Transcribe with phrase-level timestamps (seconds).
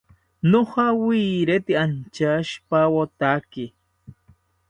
[0.49, 3.65] Nojawirite anchaishipawotake